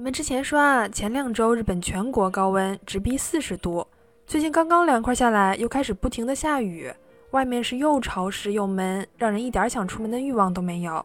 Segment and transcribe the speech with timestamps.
[0.00, 3.86] 咱们之前说啊，前两周日本全国高温直逼四十度，
[4.26, 6.90] 最近刚刚凉快下来，又开始不停的下雨，
[7.32, 11.04] 外面是又潮湿又闷，让人一点想出门的欲望都没有。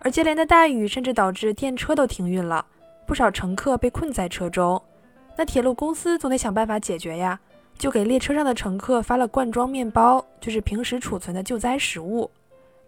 [0.00, 2.62] 而接连的大雨甚至导致电车都停运了，
[3.06, 4.82] 不少乘客被困在车中。
[5.38, 7.40] 那铁路公司总得想办法解决呀，
[7.78, 12.30] 就给列车上的乘客发了罐装面包，就是平时储存的救灾食物。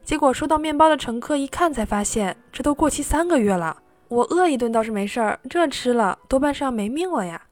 [0.05, 3.75] 结果收到面包的乘客一看，才发现这都过期三个月了。
[4.09, 7.43] 我饿一顿倒是没事儿，这吃了多半是要没命了呀！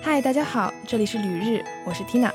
[0.00, 2.32] 嗨，大家好，这里是旅日，我是 Tina。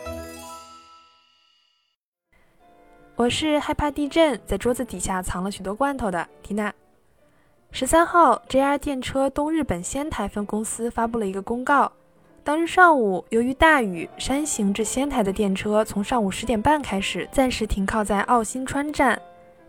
[3.16, 6.72] 我是害怕地震，在桌子底下藏了许多罐头的 Tina。
[7.72, 11.92] 十三号，JR 电车东日本仙台分公司发布了一个公告，
[12.44, 19.20] 当日上午，由于大雨，山形至仙台的电车从上午十点半开始暂时停靠在奥新川站。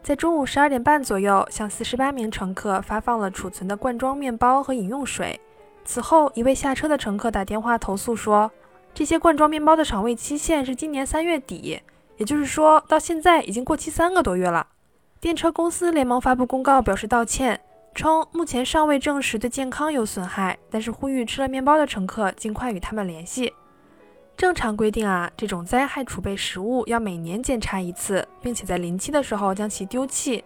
[0.05, 5.41] 在中午十二点半左右，向四十八名乘客发放了储存的罐装面包和饮用水。
[5.83, 8.51] 此后，一位下车的乘客打电话投诉说，
[8.93, 11.81] 这些罐装面包的赏味期限是今年三月底，
[12.19, 14.67] 也就是说，到现在已经过期三个多月了。
[15.23, 17.59] 电车公司连忙发布公告表示道歉，
[17.95, 23.55] 称目前尚未证实对健康有损害，但是呼吁吃了面包的乘客尽快与他们联系。
[24.37, 30.45] 正常规定啊，这种灾害储备食物要每年检查一次，并且在临期的时候将其丢弃。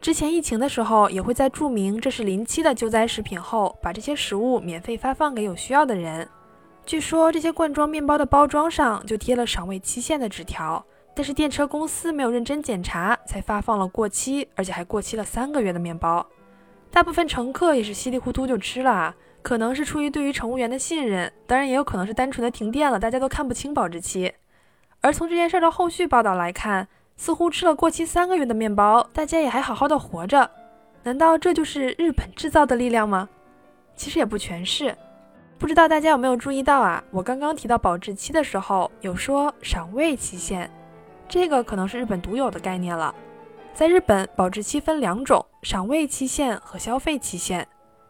[0.00, 6.26] 之前疫情的时候，也会在注明这是临期的救灾食品后，把这些食物免费发放给有需要的人。
[6.86, 10.82] 据说这些罐装面包的包装上就贴了赏味期限的纸条，
[11.14, 16.26] 但是电车公司没有认真检查，才发放了过期，而且还过期了三个月的面包。
[16.90, 19.14] 大部分乘客也是稀里糊涂就吃了。
[19.42, 24.34] 可能是出于对于乘务员的信任，当然也有可能是单纯的停电了，大家都看不清保质期。
[25.00, 30.50] 而从这件事的后续报道来看，似乎吃了过期三个月的面包，大家也还好好的活着。
[31.04, 33.28] 难道这就是日本制造的力量吗？
[33.94, 34.94] 其实也不全是。
[35.58, 37.02] 不知道大家有没有注意到啊？
[37.10, 40.70] 我刚刚提到保质期的时候，有说赏味期限，
[41.28, 43.14] 这个可能是日本独有的概念了。
[43.72, 47.66] 在日本，保质期分两种：赏味期限和消费期限。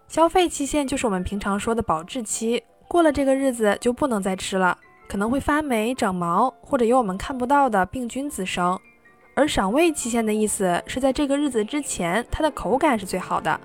[0.08, 4.76] 消费期限就是我们平常说的保质期，过了这个日子就不能再吃了，
[5.06, 8.78] 可能会发霉、长毛，或者有我们看不到的病菌滋生。
[9.34, 13.60] 而赏味期限的意思是在这个日子之前，它的口感是最好的。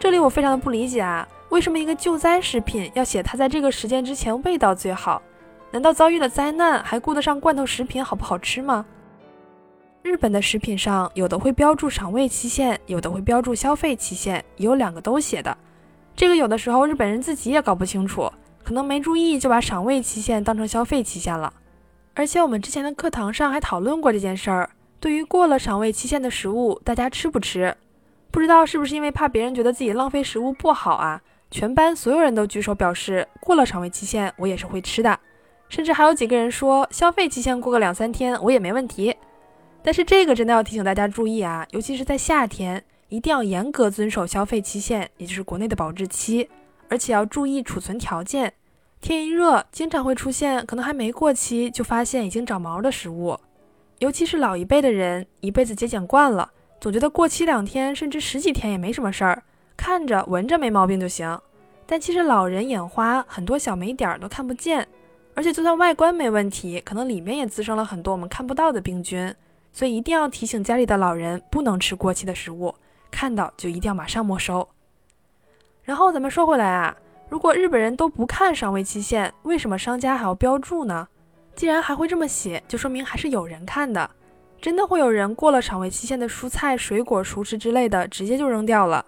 [0.00, 5.22] 这里我非常的不理解啊，为什么一个救灾食品要写它在这个时间之前味道最好？
[5.70, 8.84] 难道遭遇了灾难还顾得上罐头食品好不好吃吗？
[10.02, 15.56] 日本的食品上有的会标注赏味期限，有的会标注消费期限，有两个都写的。
[16.18, 18.28] 这个有的时候日本人自己也搞不清楚，
[18.64, 21.52] 可能没注意就把赏味期限当成消费期限了。
[22.12, 24.68] 而且我们之前的课堂上还讨论过这件事儿，
[24.98, 27.72] 对于过了赏味期限的食物，大家吃不吃？
[28.32, 31.22] 不知道是不是因为怕别人觉得自己浪费食物不好啊？
[31.52, 35.20] 全班所有人都举手表示过了赏味期限我也是会吃的，
[35.68, 39.14] 甚至还有几个人说消费期限过个两三天我也没问题。
[39.84, 42.82] 但是这个真的要提醒大家注意啊，尤其是在夏天。
[43.08, 46.48] 一定要严格遵守消费期限，也就是国内的保质期，
[46.88, 48.52] 而且要注意储存条件。
[49.00, 53.38] 天一热，经常会出现可能还没过期就发现已经长毛的食物，
[54.00, 59.42] 尤其是老一辈的人，一辈子节俭惯了，总觉得过期两天甚至十几天也没什么事儿，
[59.76, 61.40] 看着闻着没毛病就行。
[61.86, 64.86] 但其实老人眼花，很多小霉点儿都看不见，
[65.34, 69.34] 而且就算外观没问题，可能里面也滋生了很多我们看不到的病菌。
[69.72, 72.74] 所以一定要提醒家里的老人不能吃过期的食物。
[73.10, 74.68] 看到就一定要马上没收。
[75.82, 76.96] 然后咱们说回来啊，
[77.28, 81.08] 如果日本人都不看赏味期限，为什么商家还要标注呢？
[81.54, 84.10] 既然还会这么写，就说明还是有人看的。
[84.60, 89.04] 真的会有人过了赏味期限的蔬菜、水果、熟食之类的，直接就扔掉了，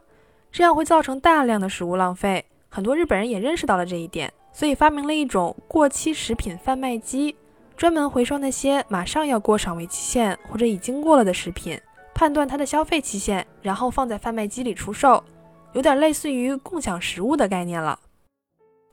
[0.52, 2.46] 这样会造成大量的食物浪费。
[2.68, 7.36] 很多日本人也认识到了这一点，所以发明了一种过期食品贩卖机，
[7.76, 11.80] 专门回收那些马上要过赏味期限或者已经过了的食品。
[12.20, 15.24] 判断它的消费期限，然后放在贩卖机里出售，
[15.72, 17.98] 有点类似于共享食物的概念了。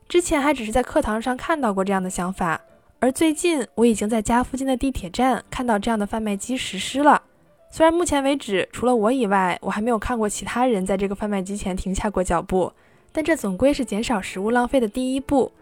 [0.08, 2.58] 之前还只是在课堂上看到过这样的想法，
[3.00, 7.20] 而最近我已经在家附近的地铁站看到这样的贩卖机实施了。
[7.70, 12.72] 虽然目前为止除了我以外，我还没有看过其他人在这个贩卖机前停下过脚步，
[13.12, 15.52] 但这总归是减少食物浪费的第一步。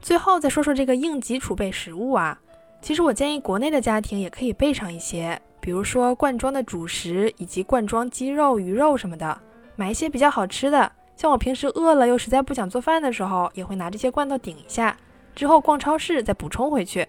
[0.00, 2.40] 最后再说说这个应急储备食物啊，
[2.80, 5.40] 其实我建议国内的家庭也可以备上一些。
[5.62, 9.40] 比如说罐装的主食以及罐装鸡肉鱼肉什么的
[9.76, 10.90] 买一些比较好吃的。
[11.16, 14.96] 像我平时饿了又实在不想做饭的时候也会拿这些罐头顶一下
[15.36, 17.06] 之后逛超市再补充回去。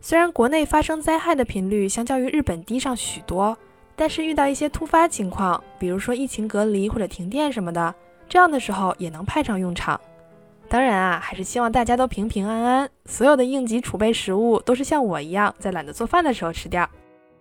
[0.00, 3.56] 虽然国内发生灾害的频率相较于日本低上许多
[3.94, 7.94] 但是遇到一些突发情况比如说疫情隔离或者停电什么的
[8.28, 10.00] 这样的时候也能派上用场。
[10.68, 16.90] 当然啊还是希望大家都平平安安所有的应急储备食物都是像我一样在懒得做饭的时候吃掉。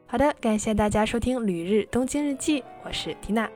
[0.07, 3.49] 好的感谢大家收听旅日东京日记我是缇娜。